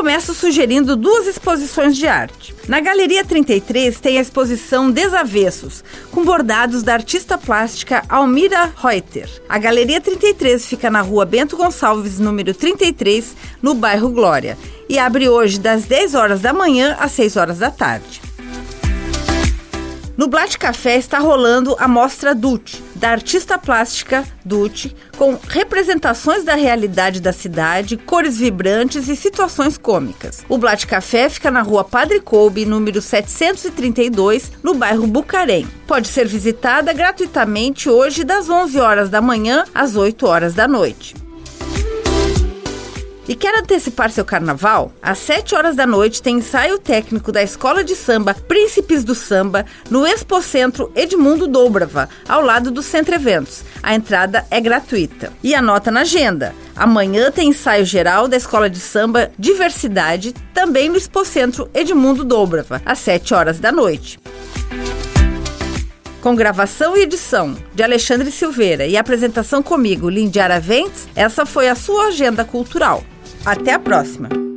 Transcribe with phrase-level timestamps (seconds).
[0.00, 2.54] começo sugerindo duas exposições de arte.
[2.66, 9.28] Na Galeria 33 tem a exposição Desavessos, com bordados da artista plástica Almira Reuter.
[9.46, 14.56] A Galeria 33 fica na rua Bento Gonçalves, número 33, no bairro Glória,
[14.88, 18.22] e abre hoje das 10 horas da manhã às 6 horas da tarde.
[20.16, 26.54] No Blatt Café está rolando a mostra Dute, da artista plástica Dute, com representações da
[26.54, 30.44] realidade da cidade, cores vibrantes e situações cômicas.
[30.48, 35.66] O Blatt Café fica na rua Padre Coube, número 732, no bairro Bucarém.
[35.86, 41.14] Pode ser visitada gratuitamente hoje das 11 horas da manhã às 8 horas da noite.
[43.30, 44.92] E quer antecipar seu carnaval?
[45.00, 49.64] Às 7 horas da noite tem ensaio técnico da Escola de Samba Príncipes do Samba
[49.88, 53.62] no Expocentro Edmundo Dobrava, ao lado do Centro Eventos.
[53.80, 55.32] A entrada é gratuita.
[55.44, 56.52] E anota na agenda.
[56.74, 62.98] Amanhã tem ensaio geral da Escola de Samba Diversidade, também no Expocentro Edmundo Dobrava, às
[62.98, 64.18] 7 horas da noite.
[66.20, 71.76] Com gravação e edição de Alexandre Silveira e apresentação comigo, Lindiara Ventes, essa foi a
[71.76, 73.04] sua agenda cultural.
[73.44, 74.49] Até a próxima!